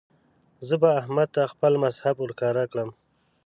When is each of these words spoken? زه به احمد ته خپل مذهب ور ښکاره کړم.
زه 0.67 0.75
به 0.81 0.89
احمد 0.99 1.29
ته 1.35 1.41
خپل 1.53 1.73
مذهب 1.83 2.15
ور 2.19 2.31
ښکاره 2.35 2.63
کړم. 2.71 2.89